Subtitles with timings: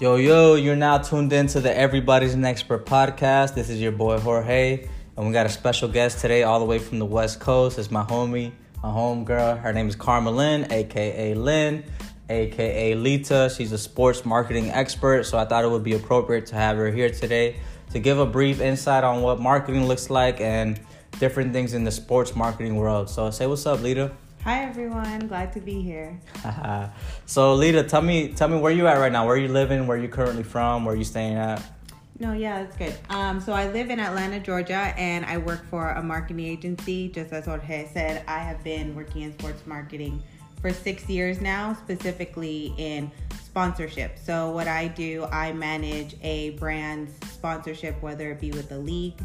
[0.00, 3.54] Yo, yo, you're now tuned in to the Everybody's an Expert podcast.
[3.54, 6.80] This is your boy Jorge, and we got a special guest today, all the way
[6.80, 7.78] from the West Coast.
[7.78, 8.50] It's my homie,
[8.82, 9.60] my homegirl.
[9.60, 11.84] Her name is Kharmelyn, aka Lynn,
[12.28, 13.54] aka Lita.
[13.56, 16.90] She's a sports marketing expert, so I thought it would be appropriate to have her
[16.90, 17.54] here today
[17.92, 20.80] to give a brief insight on what marketing looks like and
[21.20, 23.08] different things in the sports marketing world.
[23.08, 24.10] So, say what's up, Lita.
[24.44, 26.20] Hi everyone, glad to be here.
[27.24, 29.26] so Lita, tell me tell me where you at right now.
[29.26, 29.86] Where you living?
[29.86, 30.84] Where you currently from?
[30.84, 31.62] Where you staying at?
[32.18, 32.94] No, yeah, that's good.
[33.08, 37.08] Um, so I live in Atlanta, Georgia, and I work for a marketing agency.
[37.08, 40.22] Just as Jorge said, I have been working in sports marketing
[40.60, 43.10] for six years now, specifically in
[43.42, 44.18] sponsorship.
[44.18, 49.18] So what I do, I manage a brand's sponsorship, whether it be with a league,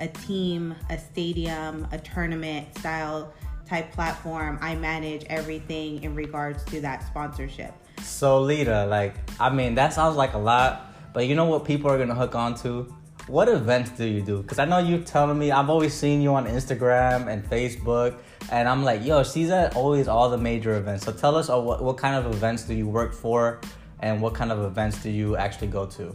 [0.00, 3.32] a team, a stadium, a tournament style
[3.66, 7.74] type platform, I manage everything in regards to that sponsorship.
[8.02, 11.90] So Lita, like, I mean, that sounds like a lot, but you know what people
[11.90, 12.94] are gonna hook on to?
[13.26, 14.42] What events do you do?
[14.42, 18.18] Because I know you're telling me, I've always seen you on Instagram and Facebook,
[18.52, 21.04] and I'm like, yo, she's at always all the major events.
[21.04, 23.60] So tell us, uh, what, what kind of events do you work for,
[24.00, 26.14] and what kind of events do you actually go to?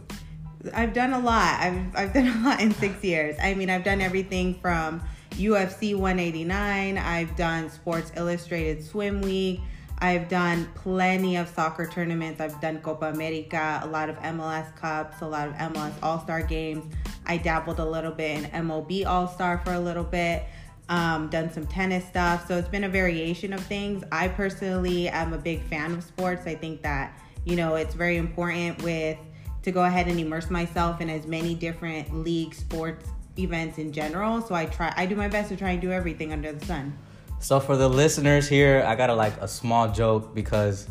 [0.72, 1.60] I've done a lot.
[1.60, 3.36] I've, I've done a lot in six years.
[3.42, 6.98] I mean, I've done everything from UFC 189.
[6.98, 9.60] I've done Sports Illustrated Swim Week.
[9.98, 12.40] I've done plenty of soccer tournaments.
[12.40, 16.42] I've done Copa America, a lot of MLS Cups, a lot of MLS All Star
[16.42, 16.92] games.
[17.24, 20.44] I dabbled a little bit in MLB All Star for a little bit.
[20.88, 22.48] Um, done some tennis stuff.
[22.48, 24.02] So it's been a variation of things.
[24.10, 26.46] I personally am a big fan of sports.
[26.46, 29.18] I think that, you know, it's very important with
[29.62, 34.40] to go ahead and immerse myself in as many different league sports events in general.
[34.40, 36.96] So I try, I do my best to try and do everything under the sun.
[37.40, 40.88] So for the listeners here, I got a like a small joke because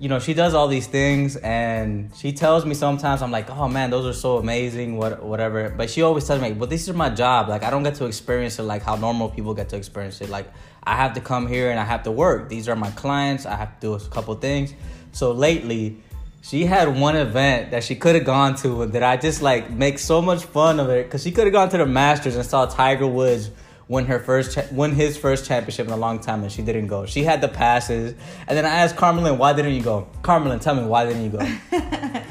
[0.00, 3.68] you know, she does all these things and she tells me sometimes I'm like, "Oh
[3.68, 6.94] man, those are so amazing, what whatever." But she always tells me, "But this is
[6.94, 7.48] my job.
[7.48, 10.28] Like I don't get to experience it like how normal people get to experience it.
[10.28, 10.48] Like
[10.84, 12.48] I have to come here and I have to work.
[12.48, 13.44] These are my clients.
[13.44, 14.72] I have to do a couple things."
[15.10, 16.00] So lately,
[16.40, 19.98] she had one event that she could have gone to that I just like make
[19.98, 22.66] so much fun of it because she could have gone to the Masters and saw
[22.66, 23.50] Tiger Woods
[23.88, 26.86] win her first cha- win his first championship in a long time and she didn't
[26.86, 27.06] go.
[27.06, 28.14] She had the passes
[28.46, 30.08] and then I asked Kharmelyn, why didn't you go?
[30.22, 31.40] Kharmelyn, tell me why didn't you go?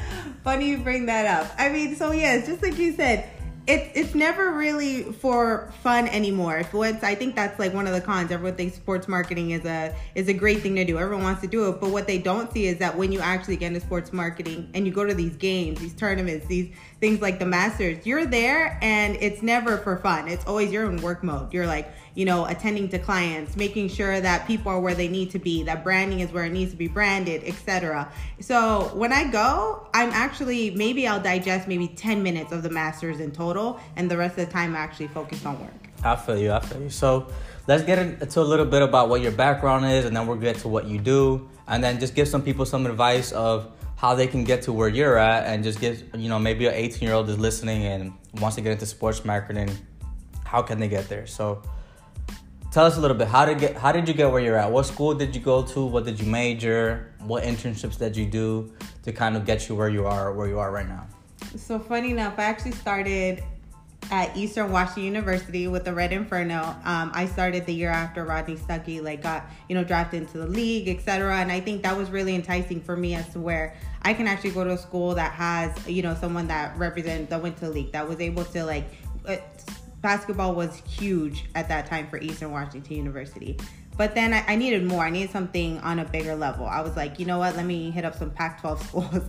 [0.44, 1.52] Funny you bring that up.
[1.58, 3.28] I mean, so yes, just like you said,
[3.68, 6.62] it's it's never really for fun anymore.
[6.72, 8.32] What's I think that's like one of the cons.
[8.32, 10.98] Everyone thinks sports marketing is a is a great thing to do.
[10.98, 13.56] Everyone wants to do it, but what they don't see is that when you actually
[13.56, 17.38] get into sports marketing and you go to these games, these tournaments, these things like
[17.38, 20.28] the Masters, you're there and it's never for fun.
[20.28, 21.52] It's always you're in work mode.
[21.52, 25.30] You're like you know, attending to clients, making sure that people are where they need
[25.30, 28.10] to be, that branding is where it needs to be branded, etc.
[28.40, 33.20] So when I go, I'm actually maybe I'll digest maybe 10 minutes of the masters
[33.20, 35.70] in total, and the rest of the time I'm actually focus on work.
[36.02, 36.50] I feel you.
[36.50, 36.90] I feel you.
[36.90, 37.28] So
[37.68, 40.56] let's get into a little bit about what your background is, and then we'll get
[40.56, 44.26] to what you do, and then just give some people some advice of how they
[44.26, 47.14] can get to where you're at, and just give you know maybe an 18 year
[47.14, 49.70] old is listening and wants to get into sports marketing.
[50.42, 51.28] How can they get there?
[51.28, 51.62] So
[52.78, 53.26] tell us a little bit.
[53.26, 54.70] How did get how did you get where you're at?
[54.70, 55.84] What school did you go to?
[55.84, 57.12] What did you major?
[57.18, 58.72] What internships did you do
[59.02, 61.04] to kind of get you where you are where you are right now?
[61.56, 63.42] So funny enough i actually started
[64.12, 66.60] at eastern washington university with the red inferno.
[66.84, 70.46] Um, i started the year after rodney stuckey like got you know drafted into the
[70.46, 74.14] league etc and i think that was really enticing for me as to where i
[74.14, 77.56] can actually go to a school that has you know someone that represents that went
[77.56, 78.86] to the league that was able to like
[79.26, 79.36] uh,
[80.00, 83.56] basketball was huge at that time for Eastern Washington University.
[83.96, 85.04] But then I, I, needed more.
[85.04, 86.66] I needed something on a bigger level.
[86.66, 87.56] I was like, you know what?
[87.56, 89.24] Let me hit up some Pac-12 schools.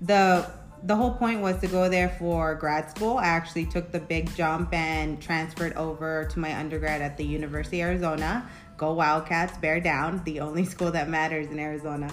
[0.00, 0.48] the
[0.84, 3.18] The whole point was to go there for grad school.
[3.18, 7.80] I actually took the big jump and transferred over to my undergrad at the University
[7.80, 8.48] of Arizona.
[8.76, 10.22] Go Wildcats, bear down.
[10.24, 12.08] The only school that matters in Arizona.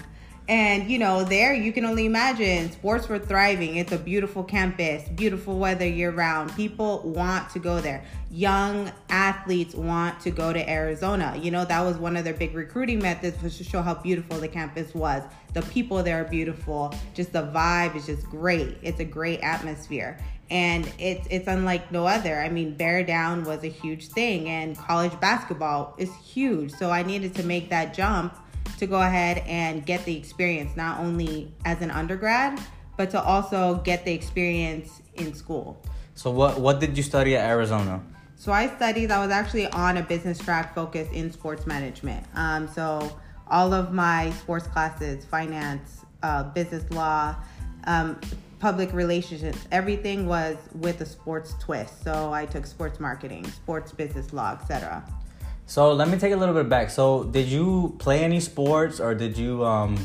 [0.49, 3.75] And you know, there you can only imagine sports were thriving.
[3.75, 6.55] It's a beautiful campus, beautiful weather year round.
[6.55, 8.03] People want to go there.
[8.31, 11.39] Young athletes want to go to Arizona.
[11.39, 14.39] You know, that was one of their big recruiting methods was to show how beautiful
[14.39, 15.21] the campus was.
[15.53, 16.95] The people there are beautiful.
[17.13, 18.75] Just the vibe is just great.
[18.81, 20.19] It's a great atmosphere.
[20.49, 22.41] And it's it's unlike no other.
[22.41, 26.71] I mean, bear down was a huge thing and college basketball is huge.
[26.71, 28.35] So I needed to make that jump
[28.79, 32.59] to go ahead and get the experience, not only as an undergrad,
[32.97, 35.81] but to also get the experience in school.
[36.15, 38.01] So, what, what did you study at Arizona?
[38.35, 42.25] So, I studied, I was actually on a business track focused in sports management.
[42.35, 43.17] Um, so,
[43.47, 47.35] all of my sports classes, finance, uh, business law,
[47.85, 48.19] um,
[48.59, 49.59] public relationships.
[49.71, 52.03] Everything was with a sports twist.
[52.03, 55.03] So I took sports marketing, sports business law, etc.
[55.69, 56.89] So let me take a little bit back.
[56.89, 59.95] So did you play any sports, or did you um,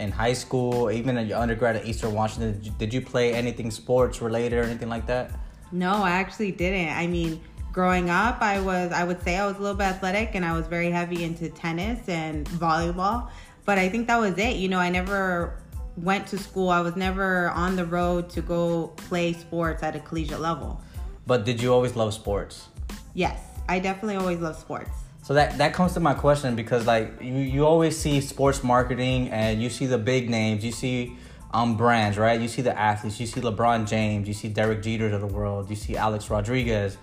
[0.00, 3.32] in high school, even in your undergrad at Eastern Washington, did you, did you play
[3.32, 5.30] anything sports related or anything like that?
[5.70, 6.88] No, I actually didn't.
[6.88, 7.40] I mean,
[7.72, 10.52] growing up, I was I would say I was a little bit athletic, and I
[10.52, 13.30] was very heavy into tennis and volleyball.
[13.64, 14.56] But I think that was it.
[14.56, 15.60] You know, I never
[15.96, 16.70] went to school.
[16.70, 20.80] I was never on the road to go play sports at a collegiate level.
[21.24, 22.66] But did you always love sports?
[23.14, 25.03] Yes, I definitely always loved sports.
[25.24, 29.30] So that that comes to my question because like you you always see sports marketing
[29.30, 31.16] and you see the big names, you see
[31.50, 32.38] um brands, right?
[32.38, 35.70] You see the athletes, you see LeBron James, you see Derek Jeter of the world,
[35.70, 36.98] you see Alex Rodriguez,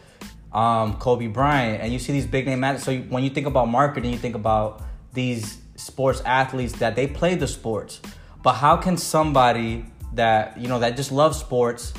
[0.54, 2.86] um, Kobe Bryant, and you see these big name athletes.
[2.86, 4.84] So you, when you think about marketing, you think about
[5.14, 8.02] these sports athletes that they play the sports.
[8.44, 9.84] But how can somebody
[10.14, 11.92] that you know that just loves sports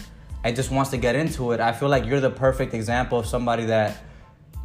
[0.44, 1.58] and just wants to get into it?
[1.58, 4.04] I feel like you're the perfect example of somebody that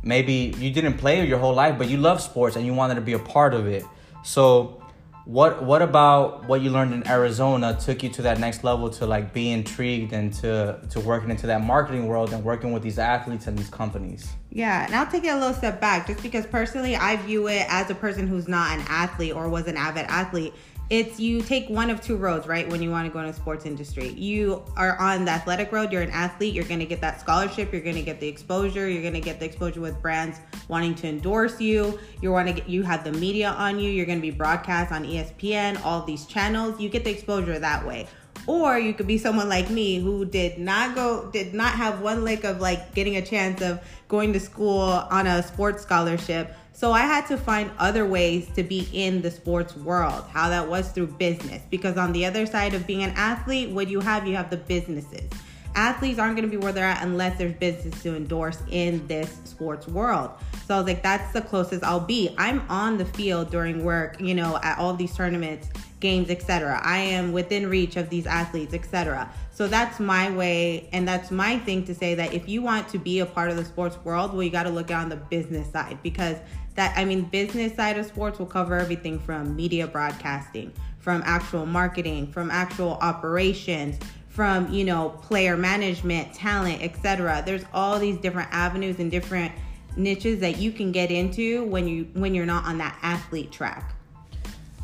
[0.03, 3.01] maybe you didn't play your whole life, but you love sports and you wanted to
[3.01, 3.85] be a part of it.
[4.23, 4.81] So,
[5.25, 9.05] what what about what you learned in Arizona took you to that next level to
[9.05, 12.97] like be intrigued and to to working into that marketing world and working with these
[12.97, 14.29] athletes and these companies?
[14.49, 17.65] Yeah, and I'll take it a little step back just because personally I view it
[17.67, 20.53] as a person who's not an athlete or was an avid athlete
[20.89, 22.68] it's you take one of two roads, right?
[22.69, 25.92] When you want to go into the sports industry, you are on the athletic road.
[25.92, 26.54] You're an athlete.
[26.54, 27.74] You're going to get that scholarship.
[27.74, 28.88] You're going to get the exposure.
[28.88, 30.39] You're going to get the exposure with brands
[30.69, 32.00] wanting to endorse you.
[32.22, 33.92] You want to get you have the media on you.
[33.92, 36.80] You're going to be broadcast on ESPN, all these channels.
[36.80, 38.07] You get the exposure that way.
[38.45, 42.24] Or you could be someone like me who did not go, did not have one
[42.24, 46.91] lick of like getting a chance of going to school on a sports scholarship so
[46.91, 50.91] I had to find other ways to be in the sports world, how that was
[50.91, 51.63] through business.
[51.71, 54.57] Because on the other side of being an athlete, what you have, you have the
[54.57, 55.27] businesses.
[55.74, 59.39] Athletes aren't going to be where they're at unless there's business to endorse in this
[59.45, 60.29] sports world.
[60.68, 62.35] So I was like, that's the closest I'll be.
[62.38, 65.69] I'm on the field during work, you know, at all these tournaments,
[66.00, 66.79] games, etc.
[66.83, 69.31] I am within reach of these athletes, etc.
[69.51, 73.00] So that's my way, and that's my thing to say that if you want to
[73.00, 75.71] be a part of the sports world, well, you got to look on the business
[75.71, 76.38] side because
[76.77, 81.65] that I mean business side of sports will cover everything from media broadcasting, from actual
[81.65, 87.41] marketing, from actual operations, from you know player management, talent, etc.
[87.45, 89.51] There's all these different avenues and different
[89.97, 93.95] niches that you can get into when you when you're not on that athlete track.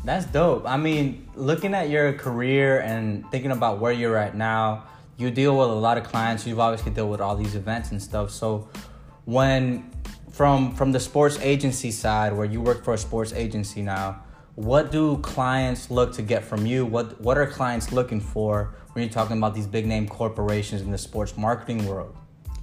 [0.04, 0.66] That's dope.
[0.66, 4.84] I mean, looking at your career and thinking about where you're at now,
[5.16, 6.44] you deal with a lot of clients.
[6.44, 8.32] You've obviously dealt with all these events and stuff.
[8.32, 8.68] So
[9.24, 9.93] when
[10.34, 14.20] from from the sports agency side where you work for a sports agency now
[14.54, 16.86] what do clients look to get from you?
[16.86, 20.92] What what are clients looking for when you're talking about these big name corporations in
[20.92, 22.16] the sports marketing world?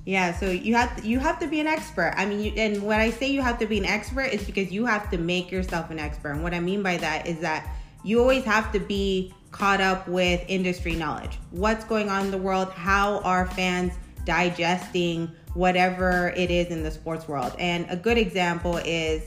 [0.05, 2.13] Yeah so you have to, you have to be an expert.
[2.15, 4.71] I mean you, and when i say you have to be an expert is because
[4.71, 6.31] you have to make yourself an expert.
[6.31, 7.69] And what i mean by that is that
[8.03, 11.37] you always have to be caught up with industry knowledge.
[11.51, 12.71] What's going on in the world?
[12.71, 13.93] How are fans
[14.25, 17.53] digesting whatever it is in the sports world.
[17.59, 19.23] And a good example is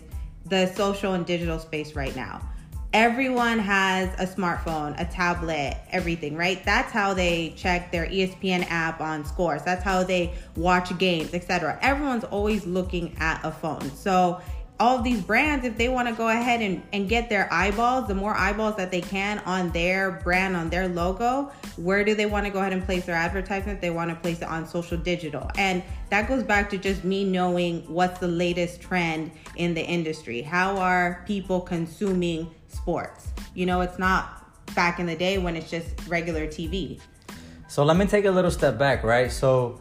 [0.47, 2.41] the social and digital space right now.
[2.93, 6.65] Everyone has a smartphone, a tablet, everything, right?
[6.65, 9.63] That's how they check their ESPN app on scores.
[9.65, 11.77] That's how they watch games, etc.
[11.83, 13.91] Everyone's always looking at a phone.
[13.97, 14.41] So
[14.81, 18.15] all these brands, if they want to go ahead and, and get their eyeballs, the
[18.15, 22.45] more eyeballs that they can on their brand, on their logo, where do they want
[22.45, 23.81] to go ahead and place their advertisement?
[23.81, 25.49] They want to place it on social digital.
[25.57, 30.43] And that goes back to just me knowing what's the latest trend in the industry.
[30.43, 33.29] How are people consuming sports?
[33.55, 37.01] You know, it's not back in the day when it's just regular TV.
[37.69, 39.31] So let me take a little step back, right?
[39.31, 39.81] So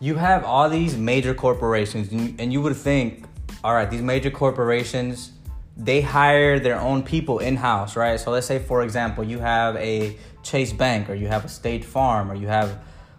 [0.00, 3.24] you have all these major corporations, and you would think
[3.64, 5.32] all right, these major corporations,
[5.76, 8.18] they hire their own people in house, right?
[8.18, 11.84] So let's say, for example, you have a Chase Bank or you have a State
[11.84, 12.78] Farm or you have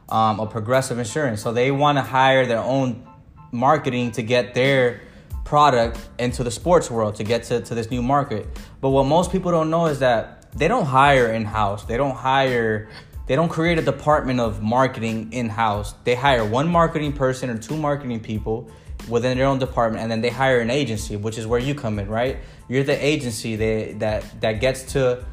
[0.10, 1.42] um, a Progressive Insurance.
[1.42, 3.08] So they want to hire their own
[3.52, 5.02] marketing to get their
[5.46, 8.48] product into the sports world to get to, to this new market.
[8.82, 11.86] But what most people don't know is that they don't hire in house.
[11.86, 12.90] They don't hire,
[13.28, 15.94] they don't create a department of marketing in house.
[16.04, 18.70] They hire one marketing person or two marketing people
[19.10, 22.00] within their own department and then they hire an agency which is where you come
[22.00, 22.38] in right?
[22.68, 25.26] You're the agency that that that gets to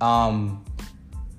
[0.00, 0.64] um,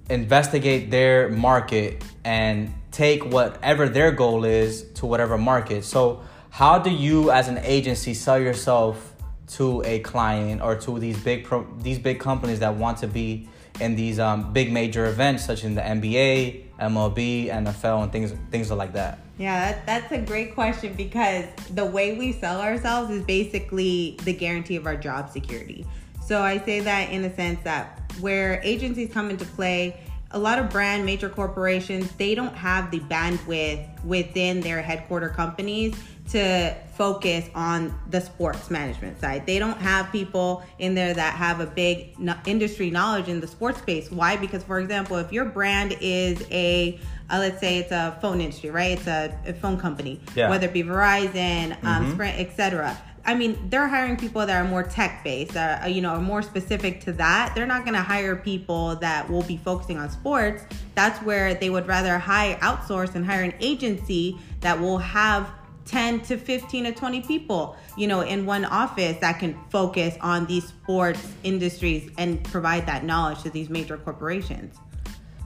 [0.10, 5.84] investigate their market and take whatever their goal is to whatever market.
[5.86, 9.16] So how do you as an agency sell yourself
[9.48, 13.48] to a client or to these big pro- these big companies that want to be
[13.80, 18.72] in these um, big major events such in the NBA, MLB, NFL, and things things
[18.72, 19.20] like that?
[19.38, 24.34] Yeah, that, that's a great question because the way we sell ourselves is basically the
[24.34, 25.86] guarantee of our job security.
[26.26, 30.00] So I say that in the sense that where agencies come into play,
[30.34, 35.96] a lot of brand major corporations, they don't have the bandwidth within their headquarter companies
[36.30, 39.46] to focus on the sports management side.
[39.46, 43.80] They don't have people in there that have a big industry knowledge in the sports
[43.80, 44.10] space.
[44.10, 44.38] Why?
[44.38, 48.70] Because, for example, if your brand is a uh, let's say it's a phone industry,
[48.70, 48.92] right?
[48.92, 50.50] It's a, a phone company, yeah.
[50.50, 52.12] whether it be Verizon, um, mm-hmm.
[52.12, 52.98] Sprint, etc.
[53.26, 57.02] I mean, they're hiring people that are more tech based, uh, you know, more specific
[57.02, 57.54] to that.
[57.56, 60.64] They're not going to hire people that will be focusing on sports.
[60.96, 65.50] That's where they would rather hire outsource and hire an agency that will have
[65.86, 70.46] 10 to 15 to 20 people, you know, in one office that can focus on
[70.46, 74.76] these sports industries and provide that knowledge to these major corporations.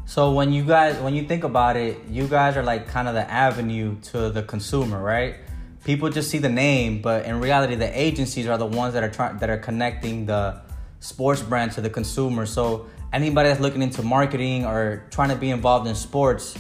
[0.06, 3.16] So when you guys when you think about it, you guys are like kind of
[3.16, 5.38] the avenue to the consumer, right?
[5.86, 9.10] People just see the name, but in reality the agencies are the ones that are
[9.10, 10.60] trying that are connecting the
[11.00, 12.48] sports brand to the consumer.
[12.48, 16.58] So anybody that's looking into marketing or trying to be involved in sports,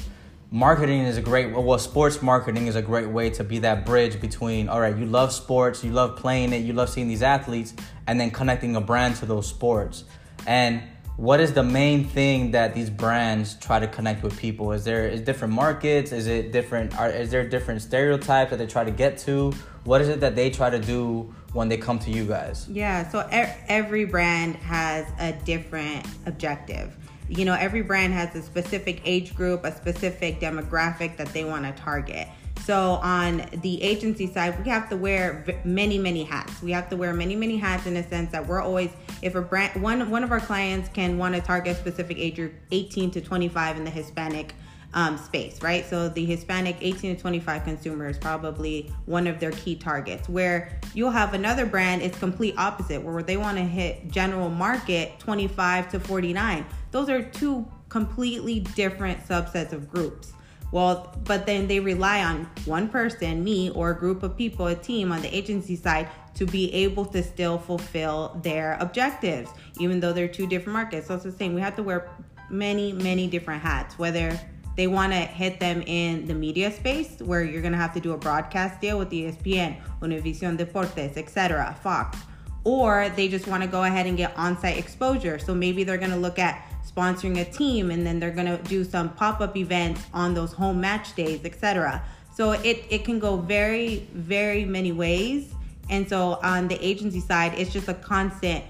[0.51, 4.21] marketing is a great well sports marketing is a great way to be that bridge
[4.21, 7.73] between all right you love sports you love playing it you love seeing these athletes
[8.07, 10.03] and then connecting a brand to those sports
[10.45, 10.83] and
[11.17, 14.71] what is the main thing that these brands try to connect with people?
[14.73, 16.11] Is there is different markets?
[16.11, 19.51] Is it different are, is there different stereotypes that they try to get to?
[19.85, 22.67] What is it that they try to do when they come to you guys?
[22.69, 26.95] Yeah so every brand has a different objective.
[27.27, 31.65] You know, every brand has a specific age group, a specific demographic that they want
[31.65, 32.27] to target.
[32.63, 36.61] So on the agency side, we have to wear many, many hats.
[36.63, 38.89] We have to wear many, many hats in a sense that we're always,
[39.21, 42.53] if a brand, one one of our clients can want to target specific age group,
[42.71, 44.55] 18 to 25 in the Hispanic
[44.95, 45.85] um, space, right?
[45.85, 50.27] So the Hispanic 18 to 25 consumer is probably one of their key targets.
[50.29, 55.19] Where you'll have another brand, it's complete opposite, where they want to hit general market
[55.19, 56.65] 25 to 49.
[56.91, 60.31] Those are two completely different subsets of groups.
[60.71, 64.75] Well, but then they rely on one person, me, or a group of people, a
[64.75, 70.11] team on the agency side to be able to still fulfill their objectives, even though
[70.11, 71.07] they're two different markets.
[71.07, 71.53] So it's the same.
[71.53, 72.09] We have to wear
[72.49, 74.37] many, many different hats, whether
[74.75, 78.01] they want to hit them in the media space where you're going to have to
[78.01, 82.17] do a broadcast deal with ESPN, Univision Deportes, etc., Fox,
[82.65, 85.39] or they just want to go ahead and get on-site exposure.
[85.39, 88.61] So maybe they're going to look at sponsoring a team and then they're going to
[88.63, 92.01] do some pop-up events on those home match days etc
[92.35, 95.53] so it, it can go very very many ways.
[95.89, 98.63] And so on the agency side it's just a constant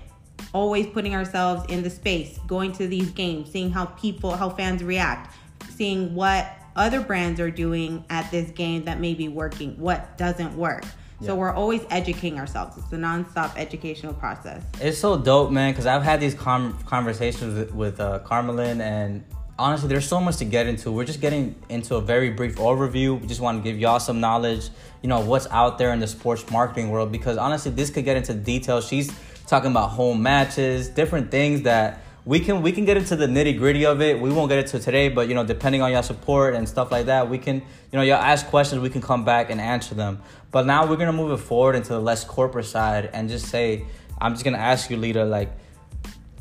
[0.53, 4.83] always putting ourselves in the space going to these games seeing how people how fans
[4.83, 5.33] react
[5.69, 10.55] seeing what other brands are doing at this game that may be working what doesn't
[10.57, 10.83] work
[11.21, 12.77] so we're always educating ourselves.
[12.77, 14.63] It's a nonstop educational process.
[14.81, 15.71] It's so dope, man.
[15.71, 19.23] Because I've had these com- conversations with, with uh, Kharmelyn, and
[19.57, 20.91] honestly, there's so much to get into.
[20.91, 23.19] We're just getting into a very brief overview.
[23.19, 24.69] We just want to give y'all some knowledge,
[25.01, 27.11] you know, what's out there in the sports marketing world.
[27.11, 28.87] Because honestly, this could get into details.
[28.87, 29.11] She's
[29.47, 33.57] talking about home matches, different things that we can we can get into the nitty
[33.57, 34.19] gritty of it.
[34.19, 37.05] We won't get into today, but you know, depending on your support and stuff like
[37.05, 37.63] that, we can you
[37.93, 38.81] know y'all ask questions.
[38.81, 40.21] We can come back and answer them.
[40.51, 43.85] But now we're gonna move it forward into the less corporate side and just say,
[44.19, 45.51] I'm just gonna ask you, Lita, like,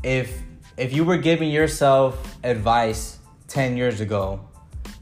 [0.02, 0.40] if
[0.78, 4.40] if you were giving yourself advice ten years ago,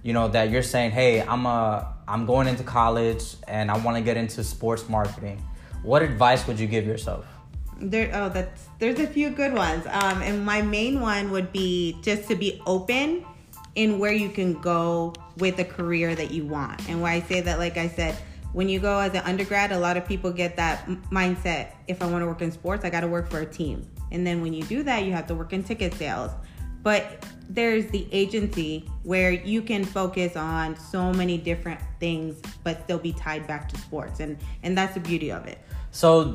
[0.03, 3.97] you know that you're saying, hey, I'm a I'm going into college and I want
[3.99, 5.41] to get into sports marketing.
[5.85, 7.25] What advice would you give yourself?
[7.91, 9.85] There oh that's there's a few good ones.
[9.87, 13.25] Um and my main one would be just to be open
[13.75, 16.89] in where you can go with a career that you want.
[16.89, 18.17] And why i say that like i said
[18.53, 22.07] when you go as an undergrad a lot of people get that mindset if i
[22.07, 23.89] want to work in sports i got to work for a team.
[24.11, 26.31] And then when you do that you have to work in ticket sales.
[26.83, 32.99] But there's the agency where you can focus on so many different things but still
[32.99, 34.21] be tied back to sports.
[34.21, 35.59] And and that's the beauty of it.
[35.93, 36.35] So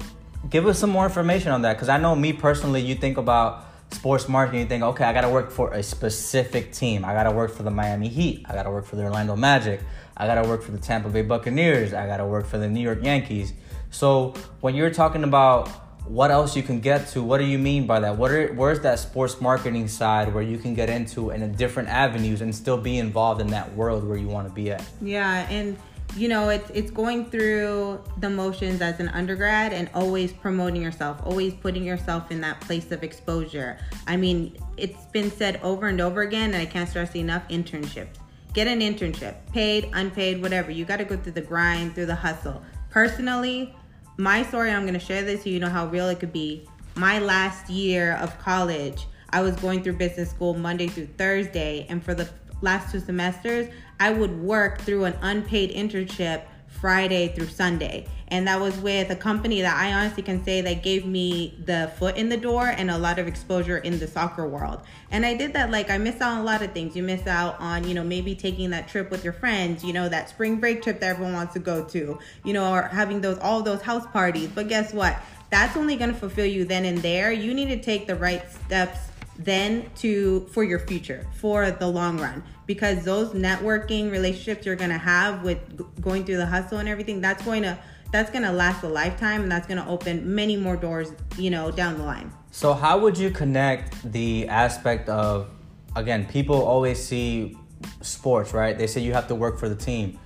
[0.49, 3.65] give us some more information on that because I know me personally, you think about
[3.91, 7.05] sports marketing, you think, okay, I gotta work for a specific team.
[7.05, 8.45] I gotta work for the Miami Heat.
[8.47, 9.81] I gotta work for the Orlando Magic.
[10.15, 11.93] I gotta work for the Tampa Bay Buccaneers.
[11.93, 13.53] I gotta work for the New York Yankees.
[13.89, 15.69] So when you're talking about
[16.05, 18.17] what else you can get to, what do you mean by that?
[18.17, 22.41] What are, where's that sports marketing side where you can get into in different avenues
[22.41, 24.83] and still be involved in that world where you want to be at?
[25.01, 25.77] Yeah, and
[26.17, 31.21] you know, it's it's going through the motions as an undergrad and always promoting yourself,
[31.23, 33.77] always putting yourself in that place of exposure.
[34.07, 38.17] I mean, it's been said over and over again, and I can't stress enough: internships.
[38.53, 40.71] Get an internship, paid, unpaid, whatever.
[40.71, 42.63] You got to go through the grind, through the hustle.
[42.89, 43.75] Personally,
[44.17, 46.67] my story, I'm going to share this so you know how real it could be.
[46.95, 52.03] My last year of college, I was going through business school Monday through Thursday, and
[52.03, 52.27] for the
[52.61, 58.07] last two semesters, I would work through an unpaid internship Friday through Sunday.
[58.29, 61.91] And that was with a company that I honestly can say that gave me the
[61.97, 64.81] foot in the door and a lot of exposure in the soccer world.
[65.11, 66.95] And I did that like I missed out on a lot of things.
[66.95, 70.09] You miss out on, you know, maybe taking that trip with your friends, you know,
[70.09, 73.39] that spring break trip that everyone wants to go to, you know, or having those
[73.39, 74.49] all those house parties.
[74.53, 75.17] But guess what?
[75.49, 77.31] That's only going to fulfill you then and there.
[77.31, 79.06] You need to take the right steps
[79.37, 82.43] then to for your future for the long run.
[82.65, 87.21] Because those networking relationships you're going to have with going through the hustle and everything
[87.21, 87.77] that's going to
[88.11, 91.49] that's going to last a lifetime and that's going to open many more doors you
[91.49, 92.31] know down the line.
[92.51, 95.49] So how would you connect the aspect of
[95.95, 97.57] again people always see
[98.01, 98.77] sports right?
[98.77, 100.19] They say you have to work for the team.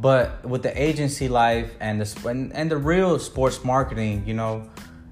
[0.00, 4.68] But with the agency life and the and, and the real sports marketing you know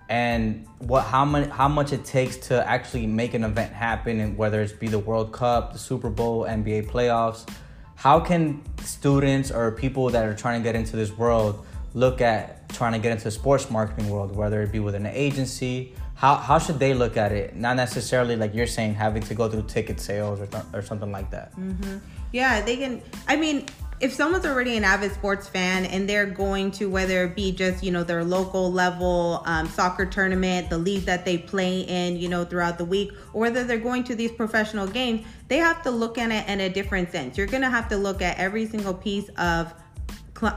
[0.09, 4.37] and what how much how much it takes to actually make an event happen and
[4.37, 7.49] whether it's be the World Cup, the Super Bowl, NBA playoffs.
[7.97, 12.69] How can students or people that are trying to get into this world look at
[12.69, 15.95] trying to get into the sports marketing world, whether it be with an agency?
[16.15, 17.57] How, how should they look at it?
[17.57, 21.13] Not necessarily like you're saying, having to go through ticket sales or, th- or something
[21.13, 21.55] like that.
[21.57, 21.99] Mm-hmm.
[22.33, 23.03] Yeah, they can.
[23.29, 23.67] I mean,
[23.99, 27.83] if someone's already an avid sports fan and they're going to whether it be just
[27.83, 32.29] you know their local level um, soccer tournament the league that they play in you
[32.29, 35.91] know throughout the week or whether they're going to these professional games they have to
[35.91, 37.39] look at it in a different sense.
[37.39, 39.73] You're gonna have to look at every single piece of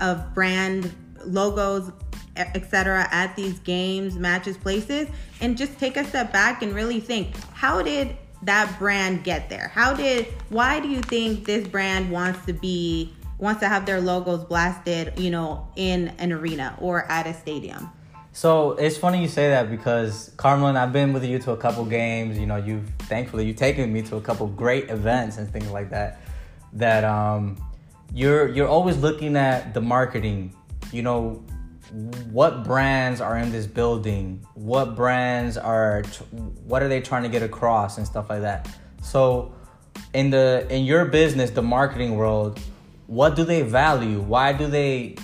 [0.01, 0.93] of brand
[1.25, 1.91] logos
[2.35, 5.07] etc at these games matches places
[5.41, 9.69] and just take a step back and really think how did that brand get there?
[9.73, 13.99] How did why do you think this brand wants to be wants to have their
[13.99, 17.89] logos blasted, you know, in an arena or at a stadium.
[18.31, 21.83] So it's funny you say that because Kharmelyn, I've been with you to a couple
[21.85, 22.37] games.
[22.37, 25.89] You know, you've thankfully you've taken me to a couple great events and things like
[25.89, 26.21] that.
[26.73, 27.57] That um,
[28.13, 30.53] you're you're always looking at the marketing.
[30.91, 31.43] You know,
[32.31, 34.45] what brands are in this building?
[34.53, 36.03] What brands are?
[36.65, 38.69] What are they trying to get across and stuff like that?
[39.01, 39.53] So
[40.13, 42.59] in the in your business, the marketing world,
[43.09, 44.21] what do they value?
[44.21, 45.15] Why do they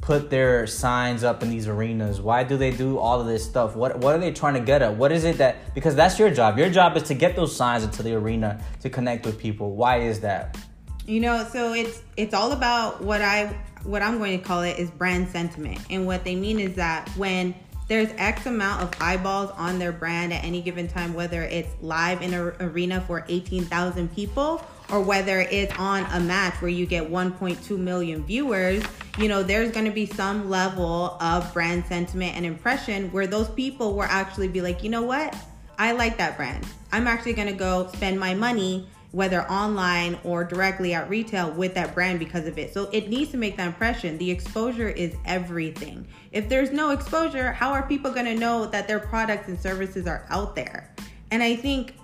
[0.00, 2.18] put their signs up in these arenas?
[2.18, 3.76] Why do they do all of this stuff?
[3.76, 4.96] What what are they trying to get at?
[4.96, 6.56] What is it that because that's your job.
[6.56, 9.76] Your job is to get those signs into the arena to connect with people.
[9.76, 10.56] Why is that?
[11.04, 13.54] You know, so it's it's all about what I
[13.84, 15.78] what I'm going to call it is brand sentiment.
[15.90, 17.54] And what they mean is that when
[17.88, 22.22] there's X amount of eyeballs on their brand at any given time, whether it's live
[22.22, 27.10] in an arena for 18,000 people or whether it's on a match where you get
[27.10, 28.84] 1.2 million viewers,
[29.18, 33.48] you know, there's going to be some level of brand sentiment and impression where those
[33.48, 35.34] people will actually be like, you know what?
[35.78, 36.66] I like that brand.
[36.92, 41.74] I'm actually going to go spend my money whether online or directly at retail with
[41.74, 42.72] that brand because of it.
[42.72, 44.16] So it needs to make that impression.
[44.18, 46.06] The exposure is everything.
[46.32, 50.06] If there's no exposure, how are people going to know that their products and services
[50.06, 50.94] are out there?
[51.30, 51.94] And I think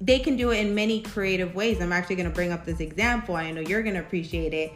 [0.00, 1.80] they can do it in many creative ways.
[1.80, 3.36] I'm actually going to bring up this example.
[3.36, 4.72] I know you're going to appreciate it.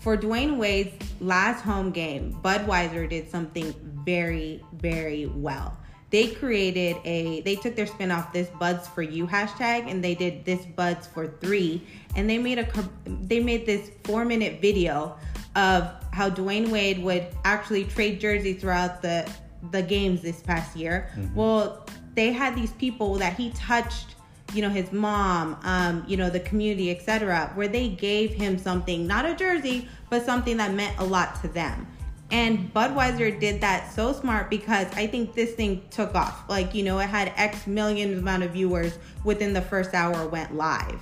[0.00, 5.78] For Dwyane Wade's last home game, Budweiser did something very, very well.
[6.10, 10.14] They created a, they took their spin off this Buds for You hashtag and they
[10.14, 11.86] did this Buds for three.
[12.16, 12.68] And they made a,
[13.06, 15.16] they made this four minute video
[15.54, 19.30] of how Dwyane Wade would actually trade jerseys throughout the,
[19.70, 21.10] the games this past year.
[21.16, 21.34] Mm-hmm.
[21.34, 24.11] Well, they had these people that he touched
[24.54, 29.06] you know his mom um, you know the community etc where they gave him something
[29.06, 31.86] not a jersey but something that meant a lot to them.
[32.30, 36.48] And budweiser did that so smart because i think this thing took off.
[36.48, 40.54] Like you know it had x million amount of viewers within the first hour went
[40.54, 41.00] live.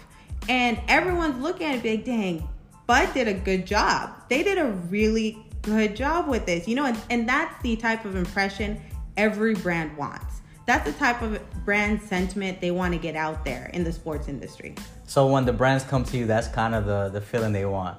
[0.48, 2.48] And everyone's looking at it like dang
[2.86, 4.10] bud did a good job.
[4.28, 8.04] They did a really good job with this you know and, and that's the type
[8.04, 8.80] of impression
[9.16, 13.70] every brand wants that's the type of brand sentiment they want to get out there
[13.72, 14.74] in the sports industry.
[15.06, 17.98] So when the brands come to you, that's kind of the the feeling they want.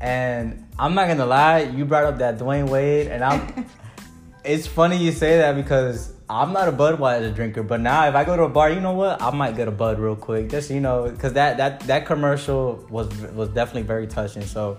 [0.00, 3.66] And I'm not gonna lie, you brought up that Dwyane Wade, and I'm.
[4.44, 8.24] it's funny you say that because I'm not a Budweiser drinker, but now if I
[8.24, 9.20] go to a bar, you know what?
[9.20, 12.86] I might get a Bud real quick, just you know, because that that that commercial
[12.90, 14.42] was was definitely very touching.
[14.42, 14.78] So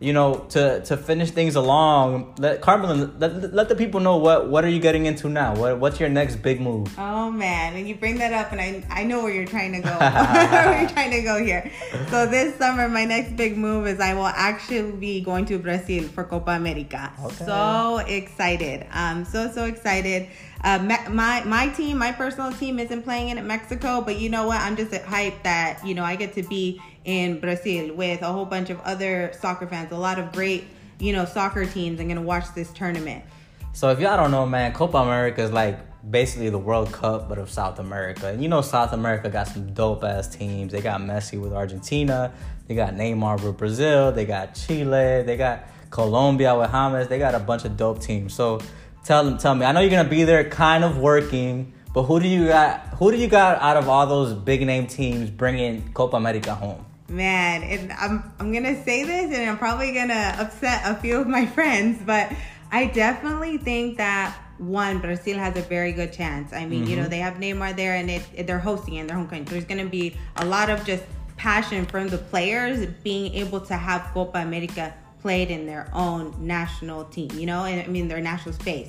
[0.00, 4.48] you know, to to finish things along, let Kharmelyn let, let the people know what
[4.48, 5.54] what are you getting into now?
[5.54, 6.98] What what's your next big move?
[6.98, 9.80] Oh man, and you bring that up, and I I know where you're trying to
[9.80, 9.90] go.
[10.00, 11.70] where you're trying to go here.
[12.08, 16.04] So this summer, my next big move is I will actually be going to Brazil
[16.04, 17.12] for Copa America.
[17.22, 17.44] Okay.
[17.44, 18.86] So excited!
[18.90, 20.28] I'm so so excited.
[20.64, 20.78] Uh,
[21.10, 24.62] my my team, my personal team, isn't playing in Mexico, but you know what?
[24.62, 28.44] I'm just hyped that you know I get to be in Brazil with a whole
[28.44, 30.64] bunch of other soccer fans, a lot of great,
[30.98, 32.00] you know, soccer teams.
[32.00, 33.24] I'm gonna watch this tournament.
[33.72, 37.38] So if y'all don't know, man, Copa America is like basically the World Cup but
[37.38, 38.28] of South America.
[38.28, 40.72] And you know South America got some dope ass teams.
[40.72, 42.32] They got Messi with Argentina,
[42.66, 47.08] they got Neymar with Brazil, they got Chile, they got Colombia with James.
[47.08, 48.32] They got a bunch of dope teams.
[48.34, 48.60] So
[49.04, 49.66] tell them, tell me.
[49.66, 52.80] I know you're gonna be there, kind of working, but who do you got?
[52.98, 56.84] Who do you got out of all those big name teams bringing Copa America home?
[57.10, 61.26] Man, and I'm I'm gonna say this, and I'm probably gonna upset a few of
[61.26, 62.32] my friends, but
[62.70, 66.52] I definitely think that one Brazil has a very good chance.
[66.52, 66.90] I mean, mm-hmm.
[66.90, 67.10] you know, mm-hmm.
[67.10, 69.44] they have Neymar there, and it, it, they're hosting in their home country.
[69.52, 71.02] There's gonna be a lot of just
[71.36, 77.04] passion from the players being able to have Copa America played in their own national
[77.06, 78.88] team, you know, and I mean their national space.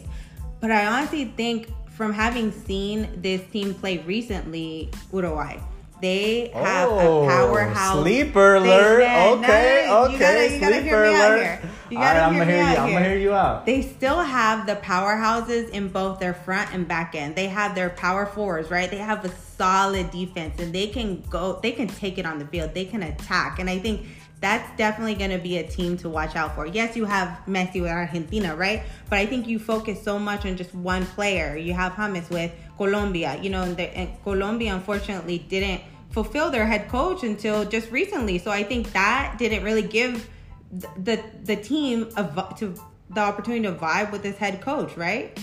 [0.60, 5.60] But I honestly think from having seen this team play recently, Uruguay,
[6.02, 8.02] they have oh, a powerhouse.
[8.02, 9.02] Sleeper alert.
[9.02, 10.14] okay, okay.
[10.14, 11.22] You gotta, you gotta hear me alert.
[11.22, 11.62] out here.
[11.90, 13.66] You gotta right, hear I'm, gonna hear you, I'm gonna hear you out.
[13.66, 17.36] They still have the powerhouses in both their front and back end.
[17.36, 18.90] They have their power fours, right?
[18.90, 22.46] They have a solid defense and they can go, they can take it on the
[22.46, 22.74] field.
[22.74, 23.60] They can attack.
[23.60, 24.08] And I think
[24.42, 26.66] that's definitely going to be a team to watch out for.
[26.66, 28.82] Yes, you have Messi with Argentina, right?
[29.08, 31.56] But I think you focus so much on just one player.
[31.56, 35.82] You have James with Colombia, you know, and, the, and Colombia unfortunately didn't
[36.12, 38.38] fulfill their head coach until just recently.
[38.38, 40.30] So I think that didn't really give
[40.72, 42.76] the the, team a, to
[43.10, 45.38] the opportunity to vibe with this head coach, right?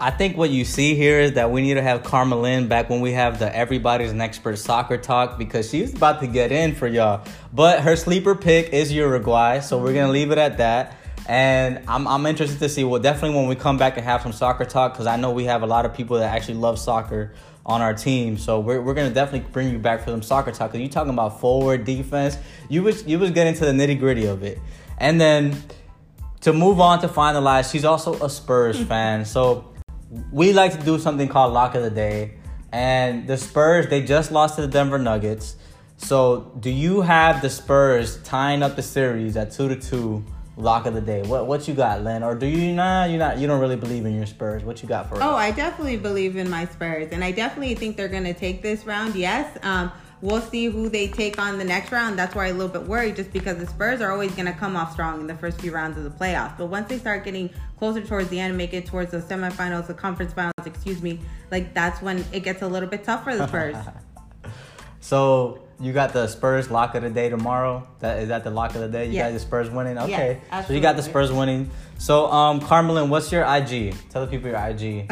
[0.00, 3.00] I think what you see here is that we need to have Kharmelyn back when
[3.00, 6.86] we have the Everybody's an Expert soccer talk because she's about to get in for
[6.86, 7.24] y'all.
[7.52, 10.96] But her sleeper pick is Uruguay, so we're gonna leave it at that.
[11.26, 14.32] And I'm, I'm interested to see, well, definitely when we come back and have some
[14.32, 17.34] soccer talk, because I know we have a lot of people that actually love soccer
[17.68, 18.38] on our team.
[18.38, 20.72] So we're, we're gonna definitely bring you back for some soccer talk.
[20.72, 24.26] Cause you talking about forward defense, you was you was getting to the nitty gritty
[24.26, 24.58] of it.
[24.96, 25.62] And then
[26.40, 28.88] to move on to finalize, she's also a Spurs mm-hmm.
[28.88, 29.24] fan.
[29.24, 29.72] So
[30.32, 32.38] we like to do something called lock of the day.
[32.72, 35.56] And the Spurs, they just lost to the Denver Nuggets.
[35.98, 40.24] So do you have the Spurs tying up the series at two to two?
[40.58, 41.22] Lock of the day.
[41.22, 42.22] What what you got, Lynn?
[42.22, 43.10] Or do you not?
[43.10, 43.38] You not?
[43.38, 44.64] You don't really believe in your Spurs.
[44.64, 45.14] What you got for?
[45.16, 45.36] Oh, us?
[45.36, 49.14] I definitely believe in my Spurs, and I definitely think they're gonna take this round.
[49.14, 49.56] Yes.
[49.62, 52.18] Um, We'll see who they take on the next round.
[52.18, 54.52] That's why I'm a little bit worried, just because the Spurs are always going to
[54.52, 56.58] come off strong in the first few rounds of the playoffs.
[56.58, 59.94] But once they start getting closer towards the end, make it towards the semifinals, the
[59.94, 61.20] conference finals, excuse me,
[61.52, 63.76] like that's when it gets a little bit tough for the Spurs.
[65.00, 67.86] so you got the Spurs lock of the day tomorrow.
[68.00, 69.06] That is that the lock of the day.
[69.06, 69.28] You yes.
[69.28, 69.98] got the Spurs winning.
[69.98, 71.70] Okay, yes, so you got the Spurs winning.
[71.98, 73.94] So, um, Kharmelyn, what's your IG?
[74.10, 75.06] Tell the people your IG.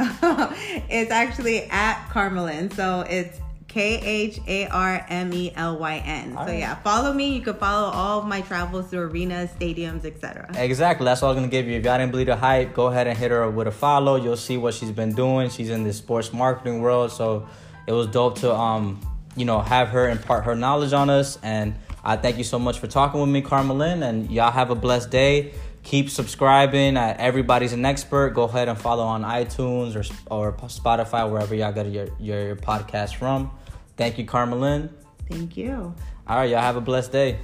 [0.89, 2.73] it's actually at Kharmelyn.
[2.75, 6.33] So it's K H A R M E L Y N.
[6.33, 6.59] So right.
[6.59, 7.35] yeah, follow me.
[7.35, 10.51] You can follow all of my travels to arenas, stadiums, etc.
[10.55, 11.05] Exactly.
[11.05, 11.79] That's all I'm gonna give you.
[11.79, 14.17] If y'all didn't believe the hype, go ahead and hit her with a follow.
[14.17, 15.51] You'll see what she's been doing.
[15.51, 17.49] She's in the sports marketing world, so
[17.87, 19.01] it was dope to um,
[19.37, 21.39] you know, have her impart her knowledge on us.
[21.43, 24.03] And I thank you so much for talking with me, Kharmelyn.
[24.03, 28.77] And y'all have a blessed day keep subscribing at everybody's an expert go ahead and
[28.77, 30.03] follow on itunes or,
[30.37, 33.49] or spotify wherever y'all get your, your, your podcast from
[33.97, 34.91] Thank you, Kharmelyn.
[35.29, 35.95] Thank you.
[36.27, 37.39] All right, y'all have a blessed day.